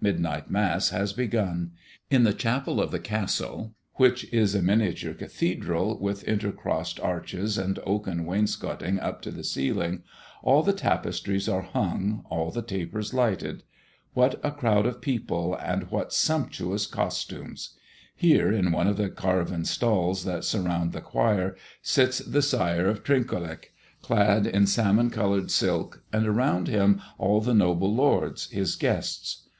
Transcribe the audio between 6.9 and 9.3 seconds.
arches and oaken wainscoting up to